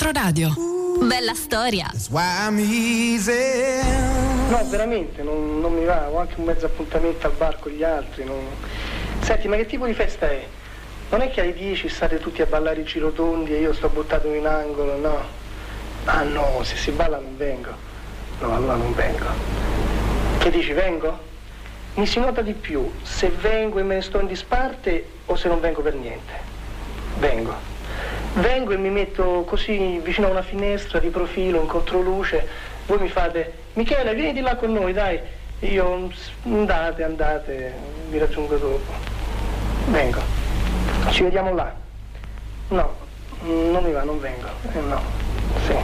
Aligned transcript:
Controradio. 0.00 0.54
Bella 1.02 1.34
storia. 1.34 1.90
No, 4.48 4.64
veramente, 4.70 5.22
non, 5.22 5.60
non 5.60 5.74
mi 5.74 5.84
va. 5.84 6.08
Ho 6.08 6.16
anche 6.18 6.36
un 6.38 6.46
mezzo 6.46 6.64
appuntamento 6.64 7.26
al 7.26 7.34
bar 7.34 7.58
con 7.60 7.70
gli 7.70 7.82
altri. 7.82 8.24
non- 8.24 8.46
Senti, 9.20 9.46
ma 9.46 9.56
che 9.56 9.66
tipo 9.66 9.84
di 9.84 9.92
festa 9.92 10.26
è? 10.30 10.42
Non 11.10 11.20
è 11.20 11.30
che 11.30 11.42
alle 11.42 11.52
10 11.52 11.90
state 11.90 12.18
tutti 12.18 12.40
a 12.40 12.46
ballare 12.46 12.80
i 12.80 12.84
girotondi 12.84 13.52
e 13.54 13.58
io 13.60 13.74
sto 13.74 13.90
buttato 13.90 14.26
in 14.32 14.46
angolo, 14.46 14.96
no? 14.96 15.18
Ah 16.06 16.22
no, 16.22 16.60
se 16.62 16.76
si 16.76 16.92
balla 16.92 17.18
non 17.18 17.36
vengo. 17.36 17.68
No, 18.40 18.54
allora 18.56 18.76
non 18.76 18.94
vengo. 18.94 19.26
Che 20.38 20.50
dici, 20.50 20.72
vengo? 20.72 21.18
Mi 21.96 22.06
si 22.06 22.20
nota 22.20 22.40
di 22.40 22.54
più 22.54 22.90
se 23.02 23.28
vengo 23.28 23.78
e 23.78 23.82
me 23.82 23.96
ne 23.96 24.00
sto 24.00 24.18
in 24.18 24.28
disparte 24.28 25.04
o 25.26 25.36
se 25.36 25.48
non 25.48 25.60
vengo 25.60 25.82
per 25.82 25.92
niente. 25.92 26.32
Vengo. 27.18 27.68
Vengo 28.34 28.72
e 28.72 28.76
mi 28.76 28.90
metto 28.90 29.44
così 29.46 29.98
vicino 29.98 30.28
a 30.28 30.30
una 30.30 30.42
finestra 30.42 30.98
di 31.00 31.08
profilo, 31.08 31.60
in 31.60 31.66
controluce. 31.66 32.46
Voi 32.86 32.98
mi 32.98 33.08
fate, 33.08 33.52
Michele, 33.74 34.14
vieni 34.14 34.32
di 34.32 34.40
là 34.40 34.56
con 34.56 34.72
noi, 34.72 34.92
dai. 34.92 35.20
Io, 35.60 36.10
andate, 36.44 37.02
andate, 37.02 37.74
vi 38.08 38.18
raggiungo 38.18 38.56
dopo. 38.56 38.92
Vengo. 39.88 40.20
Ci 41.10 41.24
vediamo 41.24 41.54
là. 41.54 41.74
No, 42.68 42.94
non 43.42 43.82
mi 43.82 43.92
va, 43.92 44.04
non 44.04 44.20
vengo. 44.20 44.48
Eh 44.72 44.80
no. 44.80 45.02
Sì. 45.66 45.74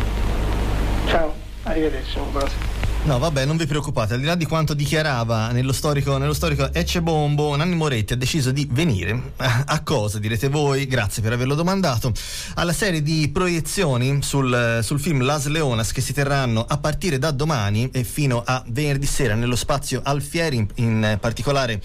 Ciao, 1.08 1.34
arrivederci, 1.64 2.18
buonasera. 2.30 2.75
No, 3.06 3.20
vabbè, 3.20 3.44
non 3.44 3.56
vi 3.56 3.66
preoccupate, 3.66 4.14
al 4.14 4.20
di 4.20 4.26
là 4.26 4.34
di 4.34 4.46
quanto 4.46 4.74
dichiarava 4.74 5.52
nello 5.52 5.72
storico, 5.72 6.18
nello 6.18 6.34
storico 6.34 6.74
Ecce 6.74 7.00
Bombo, 7.00 7.54
Nanni 7.54 7.76
Moretti 7.76 8.14
ha 8.14 8.16
deciso 8.16 8.50
di 8.50 8.66
venire. 8.68 9.34
A 9.38 9.82
cosa, 9.84 10.18
direte 10.18 10.48
voi? 10.48 10.88
Grazie 10.88 11.22
per 11.22 11.32
averlo 11.32 11.54
domandato. 11.54 12.12
Alla 12.54 12.72
serie 12.72 13.02
di 13.02 13.30
proiezioni 13.32 14.22
sul, 14.22 14.80
sul 14.82 14.98
film 14.98 15.22
Las 15.22 15.46
Leonas 15.46 15.92
che 15.92 16.00
si 16.00 16.12
terranno 16.12 16.64
a 16.66 16.78
partire 16.78 17.18
da 17.18 17.30
domani 17.30 17.88
e 17.92 18.02
fino 18.02 18.42
a 18.44 18.64
venerdì 18.66 19.06
sera 19.06 19.36
nello 19.36 19.56
spazio 19.56 20.00
Alfieri, 20.02 20.56
in, 20.56 20.66
in 20.74 21.18
particolare 21.20 21.80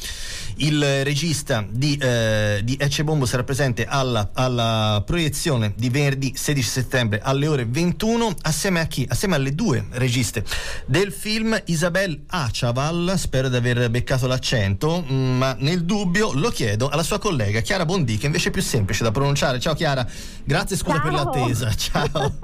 il 0.57 1.03
regista 1.03 1.65
di, 1.69 1.97
eh, 2.01 2.61
di 2.63 2.77
Ecce 2.79 3.03
Bombo 3.03 3.25
sarà 3.25 3.43
presente 3.43 3.85
alla, 3.85 4.31
alla 4.33 5.01
proiezione 5.05 5.73
di 5.75 5.89
venerdì 5.89 6.33
16 6.35 6.67
settembre 6.67 7.19
alle 7.21 7.47
ore 7.47 7.65
21 7.65 8.35
assieme 8.41 8.79
a 8.79 8.85
chi? 8.85 9.05
Assieme 9.07 9.35
alle 9.35 9.53
due 9.53 9.85
registe 9.91 10.43
del 10.85 11.10
film 11.11 11.59
Isabel 11.65 12.23
Achaval, 12.27 13.13
spero 13.17 13.49
di 13.49 13.55
aver 13.55 13.89
beccato 13.89 14.27
l'accento, 14.27 15.03
mm, 15.09 15.37
ma 15.37 15.55
nel 15.59 15.83
dubbio 15.83 16.31
lo 16.33 16.49
chiedo 16.49 16.89
alla 16.89 17.03
sua 17.03 17.19
collega 17.19 17.59
Chiara 17.61 17.85
Bondi 17.85 18.17
che 18.17 18.25
invece 18.27 18.49
è 18.49 18.51
più 18.51 18.61
semplice 18.61 19.03
da 19.03 19.11
pronunciare. 19.11 19.59
Ciao 19.59 19.73
Chiara, 19.73 20.05
grazie 20.43 20.75
scusa 20.77 20.99
per 20.99 21.13
Ciao. 21.13 21.23
l'attesa. 21.23 21.71
Ciao. 21.75 22.37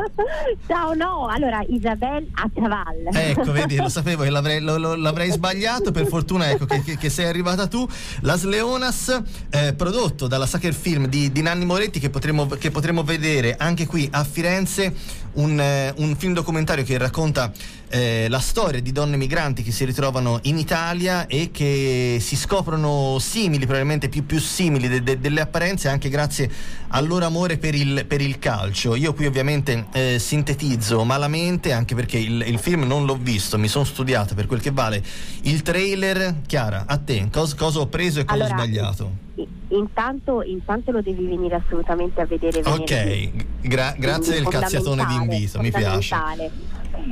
Ciao, 0.68 0.94
no, 0.94 1.28
allora 1.28 1.62
Isabel 1.68 2.28
a 2.34 2.50
cavallo. 2.54 3.10
Ecco, 3.12 3.52
vedi, 3.52 3.76
lo 3.78 3.90
sapevo 3.90 4.24
che 4.24 4.30
l'avrei, 4.30 4.60
lo- 4.62 4.78
lo- 4.78 4.96
l'avrei 4.96 5.32
sbagliato, 5.32 5.92
per 5.92 6.08
fortuna 6.08 6.50
ecco, 6.50 6.66
che, 6.66 6.84
che- 6.84 6.98
che 6.98 7.10
sei 7.10 7.26
arrivata 7.26 7.68
tu. 7.68 7.88
Las 8.22 8.44
Leonas, 8.44 9.22
eh, 9.50 9.74
prodotto 9.74 10.28
dalla 10.28 10.46
Sacher 10.46 10.74
Film 10.74 11.08
di, 11.08 11.32
di 11.32 11.42
Nanni 11.42 11.66
Moretti, 11.66 12.00
che 12.00 12.10
potremo, 12.10 12.46
che 12.48 12.72
potremo 12.72 13.04
vedere 13.04 13.56
anche 13.58 13.86
qui 13.86 14.08
a 14.12 14.24
Firenze, 14.24 14.94
un, 15.38 15.60
eh, 15.60 15.94
un 15.98 16.16
film 16.16 16.34
documentario 16.34 16.84
che 16.84 16.98
racconta 16.98 17.52
eh, 17.90 18.28
la 18.30 18.40
storia 18.40 18.82
di 18.82 18.92
donne 18.92 19.18
migranti 19.18 19.64
che 19.64 19.72
si 19.72 19.86
ritrovano 19.86 20.40
in 20.44 20.58
Italia 20.58 21.26
e 21.28 21.50
che 21.52 22.18
si 22.20 22.36
scoprono 22.36 23.18
simili, 23.20 23.66
probabilmente 23.66 24.10
più, 24.10 24.26
più 24.26 24.40
simili 24.40 24.88
de- 24.88 25.04
de- 25.04 25.20
delle 25.20 25.42
apparenze, 25.42 25.88
anche 25.88 26.10
grazie 26.10 26.50
al 26.90 27.08
loro 27.08 27.26
amore 27.26 27.58
per 27.58 27.76
il, 27.76 28.06
per 28.06 28.22
il 28.22 28.40
calcio. 28.40 28.96
Io 28.96 29.14
qui 29.14 29.26
ovviamente 29.26 29.88
eh, 29.94 30.20
sintetizzo 30.20 31.04
malamente, 31.04 31.72
anche 31.72 31.96
perché 31.96 32.18
il, 32.18 32.44
il 32.48 32.60
film 32.60 32.84
non 32.84 33.06
l'ho 33.06 33.18
visto, 33.18 33.58
mi 33.58 33.68
sono 33.68 33.86
studiato 33.86 34.36
per 34.36 34.48
quel 34.48 34.60
che 34.60 34.72
vale. 34.72 35.04
Il 35.44 35.62
trailer, 35.62 36.42
Chiara, 36.46 36.86
a 36.88 36.98
te, 36.98 37.28
cos- 37.32 37.56
cosa 37.56 37.80
ho 37.80 37.88
preso 37.88 38.20
e 38.20 38.26
cosa 38.26 38.44
Allora, 38.44 38.56
ho 38.56 38.64
sbagliato? 38.64 39.26
Intanto, 39.70 40.42
intanto 40.44 40.92
lo 40.92 41.02
devi 41.02 41.28
venire 41.28 41.56
assolutamente 41.56 42.22
a 42.22 42.26
vedere 42.26 42.62
venerdì. 42.62 42.94
Ok, 42.94 43.68
gra- 43.68 43.96
grazie 43.98 44.34
del 44.36 44.48
cazziatone 44.48 45.06
di 45.06 45.14
fondamentale, 45.14 45.36
invito, 45.36 45.62
mi 45.62 45.72
piace. 45.72 46.16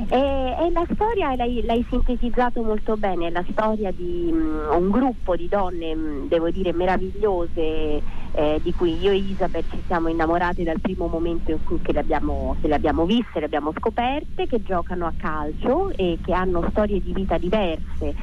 E, 0.08 0.18
e 0.18 0.70
la 0.72 0.84
storia 0.92 1.36
l'hai, 1.36 1.62
l'hai 1.64 1.86
sintetizzato 1.88 2.62
molto 2.62 2.96
bene, 2.96 3.28
è 3.28 3.30
la 3.30 3.44
storia 3.50 3.92
di 3.92 4.30
mm, 4.32 4.70
un 4.72 4.90
gruppo 4.90 5.36
di 5.36 5.48
donne, 5.48 5.94
mm, 5.94 6.26
devo 6.26 6.50
dire, 6.50 6.72
meravigliose, 6.72 8.02
eh, 8.32 8.60
di 8.62 8.72
cui 8.72 8.98
io 9.00 9.12
e 9.12 9.16
Isabel 9.16 9.64
ci 9.70 9.82
siamo 9.86 10.08
innamorate 10.08 10.64
dal 10.64 10.80
primo 10.80 11.06
momento 11.06 11.52
in 11.52 11.62
cui 11.62 11.80
che 11.80 11.92
le 11.92 12.00
abbiamo, 12.00 12.56
che 12.60 12.68
le 12.68 12.74
abbiamo 12.74 13.04
viste, 13.04 13.38
le 13.38 13.46
abbiamo 13.46 13.72
scoperte, 13.78 14.46
che 14.46 14.62
giocano 14.62 15.06
a 15.06 15.12
calcio 15.16 15.90
e 15.96 16.18
che 16.22 16.32
hanno 16.32 16.66
storie 16.70 17.00
di 17.00 17.12
vita 17.12 17.38
diverse, 17.38 18.14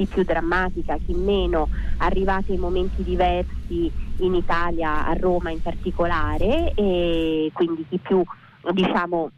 chi 0.00 0.06
più 0.06 0.22
drammatica, 0.24 0.96
chi 0.96 1.12
meno, 1.12 1.68
arrivate 1.98 2.52
in 2.52 2.60
momenti 2.60 3.02
diversi 3.02 3.92
in 4.16 4.34
Italia, 4.34 5.04
a 5.04 5.12
Roma 5.12 5.50
in 5.50 5.60
particolare, 5.60 6.72
e 6.72 7.50
quindi 7.52 7.86
chi 7.86 7.98
più 7.98 8.22
diciamo 8.72 9.30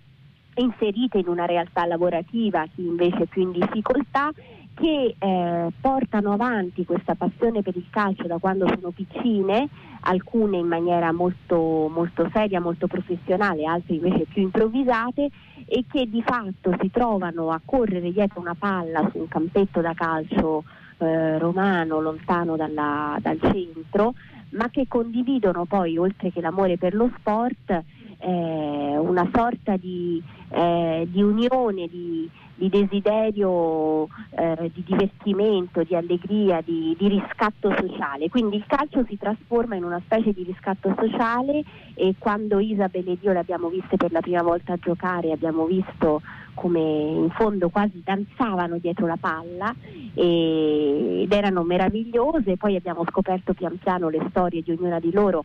inserite 0.54 1.18
in 1.18 1.26
una 1.26 1.46
realtà 1.46 1.84
lavorativa, 1.86 2.64
chi 2.72 2.86
invece 2.86 3.26
più 3.26 3.42
in 3.42 3.50
difficoltà, 3.52 4.30
che 4.82 5.14
eh, 5.16 5.68
portano 5.80 6.32
avanti 6.32 6.84
questa 6.84 7.14
passione 7.14 7.62
per 7.62 7.76
il 7.76 7.86
calcio 7.88 8.26
da 8.26 8.38
quando 8.38 8.66
sono 8.66 8.90
piccine, 8.90 9.68
alcune 10.00 10.56
in 10.56 10.66
maniera 10.66 11.12
molto, 11.12 11.88
molto 11.88 12.28
seria, 12.32 12.60
molto 12.60 12.88
professionale, 12.88 13.64
altre 13.64 13.94
invece 13.94 14.24
più 14.24 14.42
improvvisate 14.42 15.30
e 15.66 15.84
che 15.88 16.10
di 16.10 16.20
fatto 16.20 16.74
si 16.80 16.90
trovano 16.90 17.50
a 17.50 17.60
correre 17.64 18.10
dietro 18.10 18.40
una 18.40 18.56
palla 18.58 19.08
su 19.12 19.18
un 19.18 19.28
campetto 19.28 19.80
da 19.80 19.94
calcio 19.94 20.64
eh, 20.98 21.38
romano 21.38 22.00
lontano 22.00 22.56
dalla- 22.56 23.16
dal 23.20 23.38
centro, 23.40 24.14
ma 24.50 24.68
che 24.68 24.86
condividono 24.88 25.64
poi, 25.64 25.96
oltre 25.96 26.32
che 26.32 26.40
l'amore 26.40 26.76
per 26.76 26.94
lo 26.94 27.08
sport, 27.18 27.84
eh, 28.22 28.96
una 28.98 29.28
sorta 29.34 29.76
di, 29.76 30.22
eh, 30.50 31.06
di 31.10 31.22
unione, 31.22 31.88
di, 31.88 32.30
di 32.54 32.68
desiderio, 32.68 34.06
eh, 34.30 34.70
di 34.72 34.84
divertimento, 34.86 35.82
di 35.82 35.96
allegria, 35.96 36.60
di, 36.60 36.94
di 36.96 37.08
riscatto 37.08 37.74
sociale. 37.76 38.28
Quindi 38.28 38.56
il 38.56 38.64
calcio 38.66 39.04
si 39.08 39.16
trasforma 39.16 39.74
in 39.74 39.84
una 39.84 40.00
specie 40.04 40.32
di 40.32 40.44
riscatto 40.44 40.94
sociale 40.96 41.64
e 41.94 42.14
quando 42.18 42.60
Isabel 42.60 43.08
ed 43.08 43.18
io 43.22 43.32
le 43.32 43.40
abbiamo 43.40 43.68
viste 43.68 43.96
per 43.96 44.12
la 44.12 44.20
prima 44.20 44.42
volta 44.42 44.76
giocare 44.76 45.32
abbiamo 45.32 45.66
visto 45.66 46.22
come 46.54 46.80
in 46.80 47.30
fondo 47.30 47.70
quasi 47.70 48.02
danzavano 48.04 48.76
dietro 48.78 49.06
la 49.06 49.16
palla 49.18 49.74
e- 50.14 51.22
ed 51.22 51.32
erano 51.32 51.62
meravigliose, 51.62 52.56
poi 52.56 52.76
abbiamo 52.76 53.04
scoperto 53.08 53.54
pian 53.54 53.78
piano 53.78 54.08
le 54.08 54.24
storie 54.30 54.62
di 54.62 54.70
ognuna 54.72 55.00
di 55.00 55.10
loro 55.12 55.44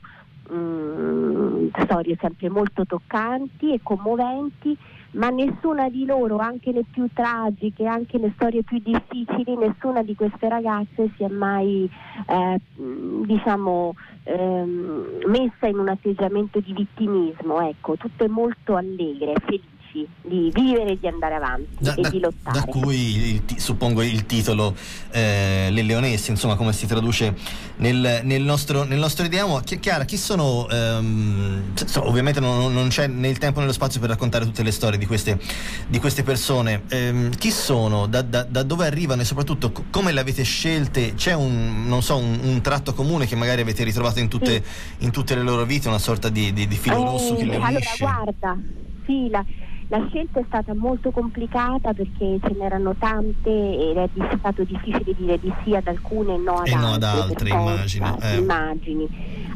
mm, 0.51 1.67
storie 1.83 2.17
sempre 2.19 2.49
molto 2.49 2.85
toccanti 2.85 3.73
e 3.73 3.79
commoventi, 3.81 4.77
ma 5.11 5.29
nessuna 5.29 5.89
di 5.89 6.05
loro, 6.05 6.37
anche 6.37 6.71
le 6.71 6.83
più 6.89 7.07
tragiche, 7.13 7.85
anche 7.85 8.17
le 8.17 8.31
storie 8.35 8.63
più 8.63 8.79
difficili, 8.79 9.55
nessuna 9.55 10.03
di 10.03 10.15
queste 10.15 10.49
ragazze 10.49 11.09
si 11.15 11.23
è 11.23 11.29
mai 11.29 11.89
eh, 12.27 12.59
mh, 12.81 13.25
diciamo 13.25 13.95
ehm, 14.23 15.21
messa 15.27 15.67
in 15.67 15.79
un 15.79 15.89
atteggiamento 15.89 16.59
di 16.59 16.73
vittimismo, 16.73 17.61
ecco, 17.61 17.95
tutte 17.95 18.27
molto 18.27 18.75
allegre, 18.75 19.33
felici 19.45 19.76
di 20.21 20.51
vivere 20.53 20.91
e 20.91 20.97
di 20.99 21.07
andare 21.07 21.35
avanti 21.35 21.67
Da, 21.79 21.93
e 21.95 22.01
da- 22.01 22.09
di 22.09 22.19
lottare. 22.19 22.59
da 22.59 22.65
cui 22.65 23.33
il 23.35 23.43
suppongo 23.59 24.01
il 24.03 24.25
titolo 24.25 24.75
eh, 25.11 25.69
Le 25.71 25.81
Leonesse, 25.83 26.31
insomma, 26.31 26.55
come 26.55 26.73
si 26.73 26.85
traduce 26.87 27.33
nel, 27.77 28.21
nel 28.23 28.41
nostro, 28.41 28.83
nel 28.83 28.99
nostro 28.99 29.25
idioma. 29.25 29.61
Chi- 29.61 29.79
Chiara, 29.79 30.03
chi 30.05 30.17
sono? 30.17 30.67
ehm, 30.69 31.73
so, 31.75 32.07
ovviamente 32.07 32.39
non, 32.39 32.73
non 32.73 32.87
c'è 32.89 33.07
né 33.07 33.29
il 33.29 33.37
tempo 33.37 33.59
né 33.59 33.65
lo 33.65 33.71
spazio 33.71 33.99
per 33.99 34.09
raccontare 34.09 34.45
tutte 34.45 34.63
le 34.63 34.71
storie 34.71 34.97
di 34.97 35.05
queste, 35.05 35.39
di 35.87 35.99
queste 35.99 36.23
persone. 36.23 36.83
Ehm, 36.89 37.29
chi 37.35 37.51
sono? 37.51 38.07
Da, 38.07 38.21
da- 38.21 38.43
da 38.43 38.63
dove 38.63 38.85
arrivano 38.85 39.21
e 39.21 39.25
soprattutto 39.25 39.71
co- 39.71 39.85
come 39.91 40.11
le 40.11 40.19
avete 40.19 40.43
scelte? 40.43 41.13
C'è 41.15 41.33
un, 41.33 41.85
non 41.87 42.01
so, 42.01 42.17
un, 42.17 42.39
un 42.43 42.61
tratto 42.61 42.93
comune 42.93 43.25
che 43.27 43.35
magari 43.35 43.61
avete 43.61 43.83
ritrovato 43.83 44.19
in 44.19 44.27
tutte, 44.27 44.63
in 44.99 45.11
tutte 45.11 45.35
le 45.35 45.41
loro 45.41 45.63
vite, 45.65 45.87
una 45.87 45.99
sorta 45.99 46.29
di, 46.29 46.53
di- 46.53 46.67
di 46.67 46.75
filo 46.75 47.01
Eh, 47.01 47.05
rosso 47.05 47.35
che 47.35 47.45
le 47.45 47.55
allora 47.55 47.69
unisce? 47.69 47.97
guarda, 47.99 48.57
sì, 49.05 49.29
la, 49.29 49.43
la 49.89 50.05
scelta 50.09 50.39
è 50.39 50.43
stata 50.47 50.75
molto 50.75 51.11
complicata 51.11 51.93
perché 51.93 52.37
ce 52.41 52.53
n'erano 52.59 52.95
tante 52.97 53.49
ed 53.49 53.97
è 53.97 54.09
stato 54.37 54.63
difficile 54.63 55.13
dire 55.15 55.37
di 55.37 55.53
sì 55.63 55.73
ad 55.75 55.87
alcune 55.87 56.35
e 56.35 56.37
no 56.37 56.55
ad 56.55 56.67
E 56.67 56.73
altre. 56.73 56.79
no 56.79 56.93
ad 56.93 57.03
altre, 57.03 57.49
immagino, 57.49 58.17
eh. 58.21 58.35
immagini. 58.37 59.09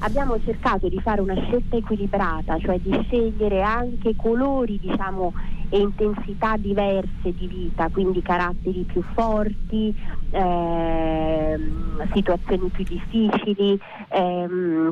Abbiamo 0.04 0.40
cercato 0.40 0.88
di 0.88 1.00
fare 1.02 1.22
una 1.22 1.36
scelta 1.36 1.76
equilibrata, 1.76 2.58
cioè 2.60 2.80
di 2.80 2.98
scegliere 3.04 3.62
anche 3.62 4.16
colori, 4.16 4.80
diciamo, 4.82 5.34
e 5.70 5.78
intensità 5.80 6.56
diverse 6.58 7.32
di 7.34 7.48
vita, 7.48 7.90
quindi 7.90 8.22
caratteri 8.22 8.84
più 8.86 9.04
forti, 9.14 9.94
ehm, 10.32 12.10
situazioni 12.14 12.70
più 12.70 12.84
difficili. 12.88 13.78
ehm, 14.10 14.92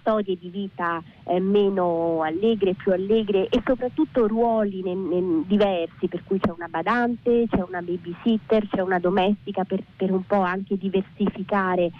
storie 0.00 0.36
di 0.36 0.48
vita 0.48 1.02
eh, 1.24 1.40
meno 1.40 2.22
allegre, 2.22 2.74
più 2.74 2.92
allegre 2.92 3.48
e 3.48 3.62
soprattutto 3.64 4.26
ruoli 4.26 4.82
ne, 4.82 4.94
ne 4.94 5.42
diversi, 5.46 6.08
per 6.08 6.24
cui 6.24 6.40
c'è 6.40 6.50
una 6.50 6.68
badante, 6.68 7.46
c'è 7.48 7.64
una 7.66 7.80
babysitter, 7.80 8.68
c'è 8.68 8.80
una 8.80 8.98
domestica 8.98 9.64
per, 9.64 9.82
per 9.96 10.10
un 10.10 10.24
po' 10.24 10.40
anche 10.40 10.76
diversificare 10.76 11.90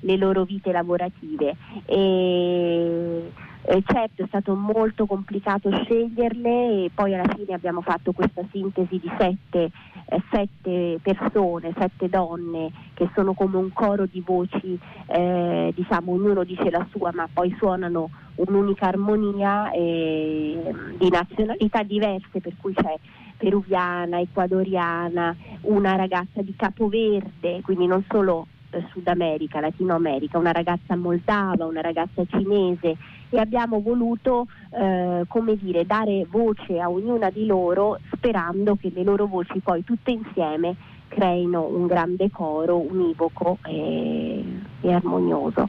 le 0.00 0.16
loro 0.16 0.44
vite 0.44 0.72
lavorative. 0.72 1.56
E, 1.84 3.32
eh, 3.68 3.82
certo 3.84 4.22
è 4.22 4.26
stato 4.28 4.54
molto 4.54 5.06
complicato 5.06 5.70
sceglierle 5.70 6.84
e 6.84 6.90
poi 6.94 7.14
alla 7.14 7.34
fine 7.34 7.54
abbiamo 7.54 7.80
fatto 7.80 8.12
questa 8.12 8.42
sintesi 8.52 9.00
di 9.00 9.10
sette, 9.18 9.70
eh, 10.06 10.22
sette 10.30 11.00
persone, 11.02 11.74
sette 11.76 12.08
donne 12.08 12.70
che 12.94 13.10
sono 13.14 13.34
come 13.34 13.56
un 13.56 13.72
coro 13.72 14.06
di 14.06 14.22
voci, 14.24 14.78
eh, 15.06 15.72
diciamo 15.74 16.12
ognuno 16.12 16.44
dice 16.44 16.70
la 16.70 16.86
sua 16.90 17.10
ma 17.12 17.28
poi 17.32 17.54
suonano 17.58 18.10
un'unica 18.36 18.86
armonia 18.86 19.72
eh, 19.72 20.72
di 20.96 21.08
nazionalità 21.08 21.82
diverse 21.82 22.40
per 22.40 22.52
cui 22.60 22.72
c'è 22.72 22.96
peruviana, 23.36 24.20
ecuadoriana, 24.20 25.34
una 25.62 25.96
ragazza 25.96 26.40
di 26.40 26.54
Capoverde, 26.56 27.62
quindi 27.62 27.86
non 27.86 28.04
solo 28.08 28.46
eh, 28.70 28.84
Sud 28.92 29.08
America, 29.08 29.60
Latino 29.60 29.94
America, 29.94 30.38
una 30.38 30.52
ragazza 30.52 30.96
moldava, 30.96 31.66
una 31.66 31.80
ragazza 31.80 32.24
cinese 32.26 32.96
e 33.30 33.38
abbiamo 33.38 33.80
voluto 33.80 34.46
eh, 34.70 35.24
come 35.28 35.56
dire, 35.56 35.84
dare 35.86 36.26
voce 36.30 36.80
a 36.80 36.90
ognuna 36.90 37.30
di 37.30 37.46
loro 37.46 37.98
sperando 38.14 38.76
che 38.76 38.90
le 38.94 39.02
loro 39.02 39.26
voci 39.26 39.60
poi 39.60 39.84
tutte 39.84 40.10
insieme 40.10 40.76
creino 41.08 41.66
un 41.66 41.86
grande 41.86 42.30
coro 42.30 42.78
univoco 42.78 43.58
e, 43.64 44.44
e 44.80 44.92
armonioso. 44.92 45.68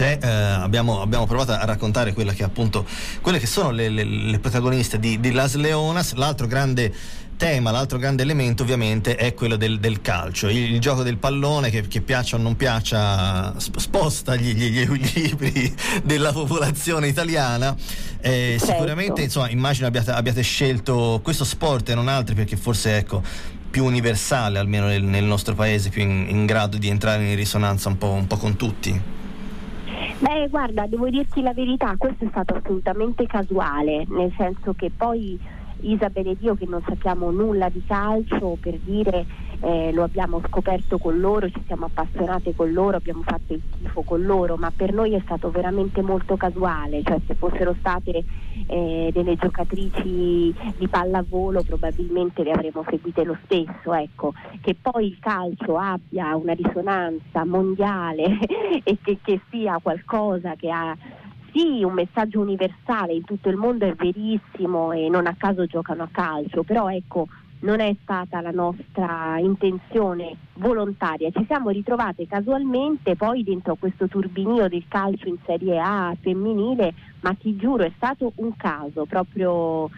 Eh, 0.00 0.18
abbiamo, 0.26 1.00
abbiamo, 1.00 1.26
provato 1.26 1.52
a 1.52 1.64
raccontare 1.64 2.12
quella 2.12 2.32
che 2.32 2.42
appunto, 2.42 2.84
quelle 3.20 3.38
che 3.38 3.46
sono 3.46 3.70
le, 3.70 3.88
le, 3.88 4.04
le 4.04 4.38
protagoniste 4.38 4.98
di, 4.98 5.20
di 5.20 5.32
Las 5.32 5.54
Leonas, 5.54 6.14
l'altro 6.14 6.46
grande 6.46 6.92
tema, 7.42 7.72
l'altro 7.72 7.98
grande 7.98 8.22
elemento 8.22 8.62
ovviamente 8.62 9.16
è 9.16 9.34
quello 9.34 9.56
del, 9.56 9.80
del 9.80 10.00
calcio, 10.00 10.48
il, 10.48 10.74
il, 10.74 10.78
gioco 10.78 11.02
del 11.02 11.16
pallone 11.16 11.70
che, 11.70 11.88
che, 11.88 12.00
piaccia 12.00 12.36
o 12.36 12.38
non 12.38 12.54
piaccia 12.54 13.58
sposta 13.58 14.36
gli, 14.36 14.54
gli, 14.54 14.70
gli 14.70 14.78
equilibri 14.78 15.74
della 16.04 16.30
popolazione 16.30 17.08
italiana. 17.08 17.74
Eh, 18.20 18.58
certo. 18.60 18.66
Sicuramente 18.66 19.22
insomma, 19.22 19.50
immagino 19.50 19.88
abbiate, 19.88 20.12
abbiate, 20.12 20.40
scelto 20.42 21.18
questo 21.20 21.42
sport 21.42 21.88
e 21.88 21.96
non 21.96 22.06
altri 22.06 22.36
perché 22.36 22.56
forse 22.56 22.98
ecco 22.98 23.20
più 23.70 23.86
universale 23.86 24.60
almeno 24.60 24.86
nel, 24.86 25.02
nel 25.02 25.24
nostro 25.24 25.56
paese, 25.56 25.90
più 25.90 26.02
in, 26.02 26.26
in, 26.28 26.46
grado 26.46 26.78
di 26.78 26.86
entrare 26.86 27.28
in 27.28 27.34
risonanza 27.34 27.88
un 27.88 27.98
po', 27.98 28.10
un 28.10 28.28
po' 28.28 28.36
con 28.36 28.54
tutti. 28.54 29.00
Beh, 30.20 30.46
guarda, 30.48 30.86
devo 30.86 31.10
dirti 31.10 31.42
la 31.42 31.52
verità, 31.52 31.96
questo 31.98 32.24
è 32.24 32.28
stato 32.30 32.54
assolutamente 32.54 33.26
casuale, 33.26 34.04
nel 34.06 34.32
senso 34.36 34.74
che 34.74 34.92
poi 34.96 35.36
Isabel 35.82 36.28
ed 36.28 36.42
io 36.42 36.54
che 36.54 36.66
non 36.66 36.82
sappiamo 36.86 37.30
nulla 37.30 37.68
di 37.68 37.82
calcio 37.86 38.56
per 38.60 38.78
dire 38.78 39.26
eh, 39.60 39.92
lo 39.92 40.02
abbiamo 40.02 40.40
scoperto 40.46 40.98
con 40.98 41.20
loro, 41.20 41.48
ci 41.48 41.62
siamo 41.66 41.86
appassionate 41.86 42.54
con 42.54 42.72
loro, 42.72 42.96
abbiamo 42.96 43.22
fatto 43.22 43.52
il 43.52 43.60
tifo 43.78 44.02
con 44.02 44.22
loro, 44.22 44.56
ma 44.56 44.72
per 44.74 44.92
noi 44.92 45.14
è 45.14 45.20
stato 45.24 45.50
veramente 45.50 46.02
molto 46.02 46.36
casuale, 46.36 47.02
cioè 47.04 47.18
se 47.26 47.34
fossero 47.34 47.74
state 47.78 48.24
eh, 48.66 49.10
delle 49.12 49.36
giocatrici 49.36 50.52
di 50.76 50.88
pallavolo 50.88 51.62
probabilmente 51.62 52.42
le 52.42 52.50
avremmo 52.50 52.84
seguite 52.88 53.24
lo 53.24 53.38
stesso, 53.44 53.94
ecco, 53.94 54.32
che 54.60 54.76
poi 54.80 55.06
il 55.06 55.18
calcio 55.20 55.76
abbia 55.76 56.34
una 56.34 56.54
risonanza 56.54 57.44
mondiale 57.44 58.38
e 58.82 58.98
che, 59.00 59.18
che 59.22 59.40
sia 59.48 59.78
qualcosa 59.80 60.54
che 60.56 60.70
ha 60.70 60.96
sì, 61.52 61.84
un 61.84 61.92
messaggio 61.92 62.40
universale 62.40 63.12
in 63.12 63.24
tutto 63.24 63.48
il 63.48 63.56
mondo 63.56 63.86
è 63.86 63.94
verissimo 63.94 64.92
e 64.92 65.08
non 65.08 65.26
a 65.26 65.34
caso 65.36 65.66
giocano 65.66 66.04
a 66.04 66.08
calcio, 66.10 66.62
però 66.62 66.90
ecco, 66.90 67.28
non 67.60 67.80
è 67.80 67.94
stata 68.02 68.40
la 68.40 68.50
nostra 68.50 69.38
intenzione 69.38 70.36
volontaria, 70.54 71.30
ci 71.30 71.44
siamo 71.46 71.70
ritrovate 71.70 72.26
casualmente 72.26 73.14
poi 73.16 73.44
dentro 73.44 73.76
questo 73.76 74.08
turbinio 74.08 74.68
del 74.68 74.84
calcio 74.88 75.28
in 75.28 75.36
Serie 75.44 75.78
A 75.78 76.16
femminile, 76.20 76.92
ma 77.20 77.34
ti 77.34 77.56
giuro 77.56 77.84
è 77.84 77.92
stato 77.96 78.32
un 78.36 78.56
caso 78.56 79.04
proprio 79.04 79.88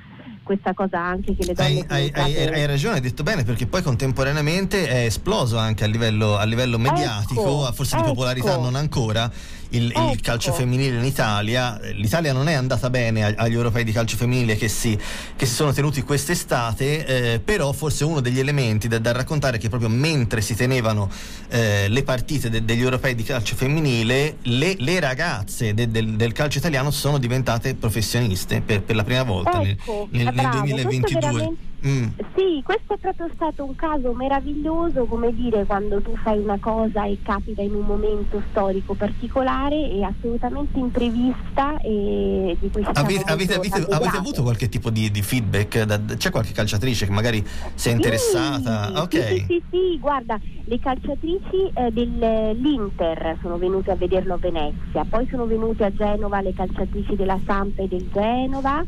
questa 0.45 0.73
cosa 0.75 1.01
anche 1.01 1.35
che 1.35 1.45
le 1.47 1.55
donne 1.55 1.85
hai, 1.89 2.13
hai, 2.13 2.35
hai, 2.37 2.49
hai, 2.49 2.67
ragione, 2.67 2.97
hai 2.97 3.01
detto 3.01 3.25
bene 3.25 3.43
perché 3.43 3.67
poi 3.67 3.83
contemporaneamente 3.83 4.87
è 4.87 5.07
esploso 5.07 5.59
anche 5.59 5.83
a 5.83 5.89
livello, 5.89 6.37
a 6.37 6.45
livello 6.45 6.79
mediatico, 6.79 7.41
ecco, 7.41 7.73
forse 7.73 7.97
ecco. 7.97 8.05
di 8.05 8.11
popolarità 8.11 8.57
non 8.57 8.77
ancora 8.77 9.29
il, 9.77 9.91
ecco. 9.91 10.11
il, 10.13 10.21
calcio 10.21 10.53
femminile 10.53 10.99
in 10.99 11.05
Italia. 11.05 11.79
L'Italia 11.93 12.33
non 12.33 12.49
è 12.49 12.55
andata 12.55 12.91
bene 12.91 13.25
agli 13.25 13.53
europei 13.53 13.85
di 13.85 13.93
calcio 13.93 14.17
femminile 14.17 14.57
che 14.57 14.69
si, 14.69 14.99
che 15.37 15.47
si 15.47 15.55
sono 15.55 15.73
tenuti 15.73 16.03
quest'estate, 16.03 17.07
eh, 17.35 17.41
però 17.41 17.73
forse 17.73 18.05
uno 18.05 18.21
degli 18.21 18.39
elementi 18.39 18.89
da, 18.89 18.99
da, 18.99 19.13
raccontare 19.13 19.57
è 19.57 19.61
che 19.61 19.69
proprio 19.69 19.89
mentre 19.89 20.41
si 20.41 20.55
tenevano 20.55 21.11
eh, 21.49 21.89
le 21.89 22.03
partite 22.03 22.51
de, 22.51 22.65
degli 22.65 22.83
europei 22.83 23.15
di 23.15 23.23
calcio 23.23 23.57
femminile, 23.57 24.37
le, 24.43 24.77
le 24.79 25.01
ragazze 25.01 25.75
de, 25.75 25.91
del, 25.91 26.15
del, 26.15 26.33
calcio 26.33 26.59
italiano 26.59 26.91
sono 26.91 27.19
diventate 27.19 27.75
professioniste 27.75 28.61
per, 28.61 28.83
per 28.83 28.97
la 28.97 29.05
prima 29.05 29.23
volta 29.23 29.63
ecco, 29.63 30.09
nel, 30.11 30.25
nel, 30.25 30.34
nel 30.35 30.51
2022. 30.51 31.53
Mm. 31.87 32.07
Sì, 32.35 32.63
questo 32.65 32.95
è 32.95 32.99
proprio 32.99 33.29
stato 33.35 33.63
un 33.63 33.75
caso 33.75 34.15
meraviglioso, 34.15 35.05
come 35.05 35.35
dire, 35.35 35.67
quando 35.67 36.01
tu 36.01 36.17
fai 36.23 36.39
una 36.39 36.59
cosa 36.59 37.05
e 37.05 37.19
capita 37.23 37.61
in 37.61 37.75
un 37.75 37.85
momento 37.85 38.43
storico 38.51 38.95
particolare 38.95 39.91
e 39.91 40.03
assolutamente 40.03 40.79
imprevista 40.79 41.77
e 41.81 42.57
di 42.59 42.71
cui 42.71 42.83
avete, 42.85 43.23
avete, 43.31 43.55
avete, 43.55 43.87
avete 43.91 44.17
avuto 44.17 44.43
qualche 44.43 44.71
tipo 44.71 44.89
di, 44.89 45.11
di 45.11 45.21
feedback? 45.21 45.83
Da, 45.83 46.01
c'è 46.17 46.31
qualche 46.31 46.53
calciatrice 46.53 47.05
che 47.05 47.13
magari 47.13 47.45
si 47.75 47.91
è 47.91 47.93
interessata? 47.93 48.87
Sì, 48.87 48.97
ok. 48.97 49.27
Sì, 49.27 49.45
sì, 49.47 49.63
sì, 49.71 49.99
guarda, 50.01 50.41
le 50.65 50.79
calciatrici 50.79 51.71
eh, 51.75 51.91
dell'Inter 51.93 53.37
sono 53.43 53.59
venute 53.59 53.91
a 53.91 53.97
vederlo 53.97 54.35
a 54.35 54.39
Venezia, 54.39 55.05
poi 55.07 55.27
sono 55.31 55.45
venute 55.45 55.85
a 55.85 55.93
Genova 55.93 56.41
le 56.41 56.55
calciatrici 56.55 57.15
della 57.15 57.39
Sampa 57.45 57.83
e 57.83 57.89
del 57.89 58.09
Genova, 58.11 58.83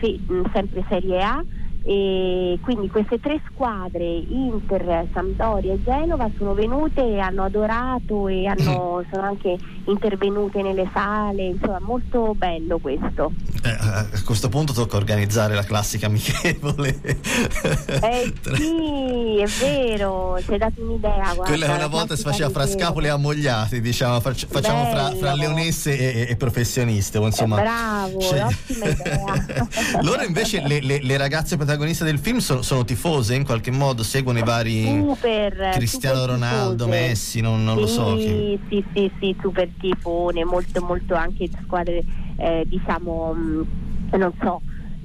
fe, 0.00 0.20
sempre 0.52 0.84
Serie 0.88 1.22
A 1.22 1.44
e 1.86 2.58
quindi 2.62 2.88
queste 2.88 3.20
tre 3.20 3.42
squadre, 3.52 4.06
Inter, 4.06 5.06
Sampdoria 5.12 5.74
e 5.74 5.82
Genova, 5.82 6.30
sono 6.38 6.54
venute 6.54 7.02
e 7.02 7.18
hanno 7.18 7.44
adorato 7.44 8.26
e 8.28 8.46
hanno, 8.46 9.04
sono 9.12 9.22
anche 9.22 9.58
intervenute 9.84 10.62
nelle 10.62 10.88
sale, 10.94 11.44
insomma 11.44 11.80
molto 11.80 12.34
bello 12.34 12.78
questo. 12.78 13.32
Eh, 13.62 13.68
a 13.68 14.06
questo 14.24 14.48
punto 14.48 14.72
tocca 14.72 14.96
organizzare 14.96 15.54
la 15.54 15.64
classica 15.64 16.06
amichevole. 16.06 16.98
Eh 17.04 18.32
sì, 18.54 19.38
è 19.40 19.46
vero, 19.60 20.38
ci 20.42 20.52
hai 20.52 20.58
dato 20.58 20.80
un'idea. 20.82 21.34
Guarda, 21.34 21.42
Quella 21.42 21.74
una 21.74 21.86
volta 21.86 22.16
si 22.16 22.22
faceva 22.22 22.48
fra 22.48 22.66
scapole 22.66 23.10
ammogliate, 23.10 23.82
diciamo, 23.82 24.20
facciamo 24.20 24.86
fra, 24.86 25.12
fra, 25.18 25.34
leonesse 25.34 25.98
e, 25.98 26.30
e 26.30 26.36
professioniste. 26.36 27.18
Insomma, 27.18 27.58
eh, 27.58 27.62
bravo, 27.62 28.20
cioè... 28.20 28.44
ottima 28.44 28.86
idea. 28.86 29.68
Loro 30.00 30.22
invece 30.22 30.62
le, 30.66 30.80
le, 30.80 31.02
le 31.02 31.16
ragazze 31.18 31.56
protagoniste 31.56 31.72
del 31.76 32.18
film 32.18 32.38
sono, 32.38 32.62
sono, 32.62 32.84
tifose 32.84 33.34
in 33.34 33.44
qualche 33.44 33.70
modo, 33.70 34.02
seguono 34.02 34.38
i 34.38 34.42
vari 34.42 34.84
super, 34.84 35.70
Cristiano 35.74 36.20
super 36.20 36.30
Ronaldo, 36.30 36.84
tifose. 36.84 37.00
Messi, 37.00 37.40
non, 37.40 37.64
non 37.64 37.74
sì, 37.76 37.80
lo 37.80 37.86
so. 37.86 38.16
Chi... 38.16 38.58
Sì, 38.68 38.84
sì, 38.92 39.10
sì, 39.18 39.36
super 39.40 39.68
tifone, 39.78 40.44
molto, 40.44 40.82
molto 40.82 41.14
anche 41.14 41.48
squadre, 41.62 42.04
eh, 42.36 42.64
diciamo, 42.66 43.34
non 43.34 44.32
so 44.40 44.60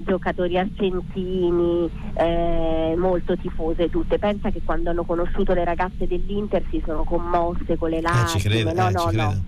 giocatori 0.10 0.58
argentini, 0.58 1.90
eh, 2.16 2.96
molto 2.98 3.38
tifose 3.38 3.90
tutte. 3.90 4.18
Pensa 4.18 4.50
che 4.50 4.62
quando 4.64 4.90
hanno 4.90 5.04
conosciuto 5.04 5.54
le 5.54 5.64
ragazze 5.64 6.08
dell'Inter 6.08 6.64
si 6.70 6.82
sono 6.86 7.04
commosse 7.04 7.78
con 7.78 7.90
le 7.90 8.02
lacrime. 8.02 8.26
Eh, 8.26 8.40
ci 8.40 8.48
credo, 8.48 8.74
no, 8.74 8.88
eh, 8.88 8.92
no, 8.92 9.12
no. 9.12 9.44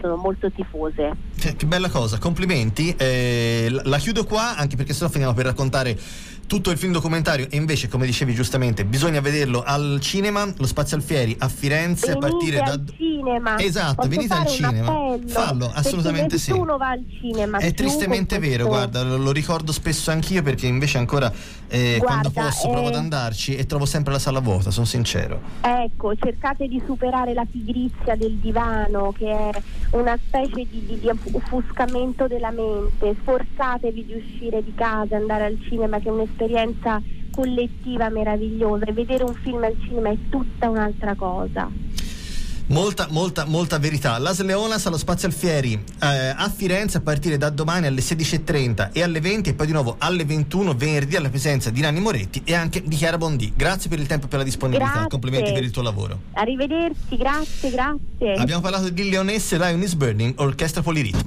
Sono 0.00 0.16
molto 0.16 0.50
tifose. 0.50 1.16
Che, 1.38 1.56
che 1.56 1.66
bella 1.66 1.88
cosa, 1.88 2.18
complimenti. 2.18 2.94
Eh, 2.96 3.68
la, 3.70 3.82
la 3.84 3.98
chiudo 3.98 4.24
qua 4.24 4.56
anche 4.56 4.76
perché 4.76 4.92
sennò 4.92 5.10
finiamo 5.10 5.32
per 5.32 5.46
raccontare 5.46 5.98
tutto 6.46 6.70
il 6.70 6.78
film 6.78 6.92
documentario 6.92 7.46
e 7.50 7.56
invece 7.56 7.88
come 7.88 8.06
dicevi 8.06 8.32
giustamente 8.32 8.84
bisogna 8.84 9.20
vederlo 9.20 9.62
al 9.64 9.98
cinema 10.00 10.46
lo 10.56 10.66
Spazio 10.66 10.96
Alfieri 10.96 11.34
a 11.40 11.48
Firenze 11.48 12.06
venite 12.12 12.26
a 12.26 12.30
partire 12.30 12.58
al 12.60 12.80
da 12.80 12.92
cinema. 12.96 13.58
esatto 13.58 13.94
Posso 13.96 14.08
venite 14.08 14.34
al 14.34 14.46
cinema 14.46 14.90
appello? 14.90 15.28
fallo 15.28 15.70
assolutamente 15.74 16.38
sì 16.38 16.52
nessuno 16.52 16.76
va 16.76 16.90
al 16.90 17.04
cinema 17.20 17.58
è 17.58 17.72
tristemente 17.74 18.38
vero 18.38 18.66
guarda 18.66 19.02
lo, 19.02 19.16
lo 19.16 19.32
ricordo 19.32 19.72
spesso 19.72 20.12
anch'io 20.12 20.42
perché 20.42 20.66
invece 20.68 20.98
ancora 20.98 21.32
eh, 21.68 21.96
Guarda, 21.98 22.04
quando 22.04 22.30
posso 22.30 22.68
eh, 22.68 22.70
provo 22.70 22.86
ad 22.88 22.94
andarci 22.94 23.56
e 23.56 23.66
trovo 23.66 23.84
sempre 23.84 24.12
la 24.12 24.20
sala 24.20 24.38
vuota 24.38 24.70
sono 24.70 24.86
sincero 24.86 25.40
Ecco, 25.62 26.14
cercate 26.14 26.68
di 26.68 26.80
superare 26.86 27.32
la 27.34 27.44
pigrizia 27.50 28.14
del 28.16 28.34
divano 28.36 29.12
che 29.16 29.30
è 29.30 29.50
una 29.90 30.16
specie 30.26 30.64
di, 30.70 30.84
di- 30.86 30.98
di 31.00 31.08
offuscamento 31.32 32.26
della 32.26 32.50
mente, 32.50 33.14
sforzatevi 33.20 34.04
di 34.04 34.14
uscire 34.14 34.62
di 34.62 34.72
casa, 34.74 35.16
andare 35.16 35.44
al 35.44 35.58
cinema 35.68 35.98
che 35.98 36.08
è 36.08 36.10
un'esperienza 36.10 36.34
collettiva 37.36 38.08
meravigliosa 38.08 38.86
e 38.86 38.92
vedere 38.92 39.24
un 39.24 39.34
film 39.42 39.62
al 39.62 39.76
cinema 39.82 40.10
è 40.10 40.16
tutta 40.30 40.70
un'altra 40.70 41.14
cosa. 41.14 41.70
Molta, 42.68 43.06
molta, 43.10 43.44
molta 43.44 43.78
verità. 43.78 44.18
Las 44.18 44.40
Leonas 44.40 44.86
allo 44.86 44.98
Spazio 44.98 45.28
Alfieri 45.28 45.74
eh, 45.74 46.06
a 46.36 46.50
Firenze 46.50 46.96
a 46.96 47.00
partire 47.00 47.36
da 47.36 47.48
domani 47.48 47.86
alle 47.86 48.00
16.30 48.00 48.90
e 48.92 49.04
alle 49.04 49.20
20 49.20 49.50
e 49.50 49.54
poi 49.54 49.66
di 49.66 49.72
nuovo 49.72 49.94
alle 49.98 50.24
21 50.24 50.74
venerdì 50.74 51.14
alla 51.14 51.28
presenza 51.28 51.70
di 51.70 51.80
Nanni 51.80 52.00
Moretti 52.00 52.42
e 52.44 52.54
anche 52.54 52.82
di 52.82 52.96
Chiara 52.96 53.18
Bondi. 53.18 53.52
Grazie 53.54 53.88
per 53.88 54.00
il 54.00 54.06
tempo 54.06 54.26
e 54.26 54.28
per 54.28 54.38
la 54.38 54.44
disponibilità. 54.44 54.90
Grazie. 54.90 55.10
Complimenti 55.10 55.52
per 55.52 55.62
il 55.62 55.70
tuo 55.70 55.82
lavoro. 55.82 56.18
Arrivederci, 56.32 57.16
grazie, 57.16 57.70
grazie. 57.70 58.34
Abbiamo 58.34 58.62
parlato 58.62 58.88
di 58.88 59.08
Leonesse 59.10 59.58
Lion 59.58 59.82
is 59.82 59.94
Burning, 59.94 60.34
orchestra 60.38 60.82
poliritmo. 60.82 61.22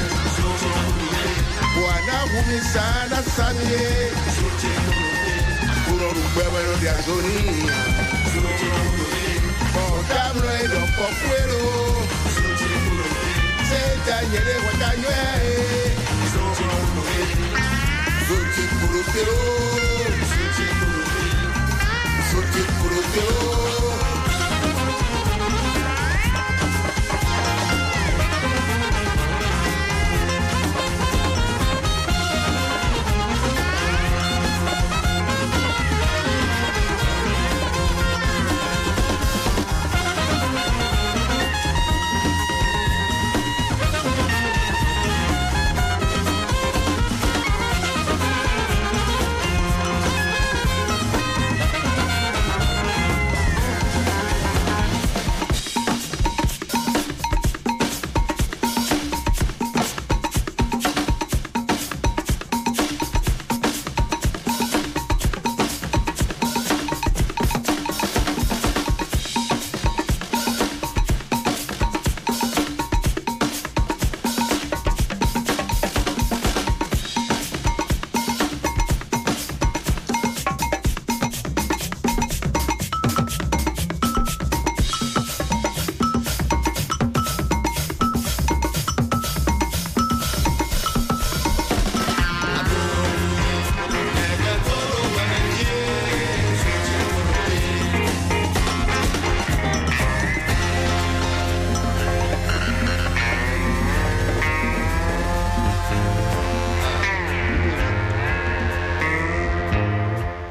Wanavumi 1.82 2.58
sana 2.72 3.18
samie 3.34 3.86
kulolugbɛbɛ 5.84 6.60
lodi 6.66 6.86
azoni 6.94 7.38
ɔdamlɔ 9.82 10.52
edɔkɔkuelo 10.64 11.62
setanyele 13.68 14.54
wɔtanyɔɛ 14.64 15.24
soti 18.26 18.62
kuloteo 18.78 19.36
soti 22.30 22.62
kuloteo. 22.78 23.34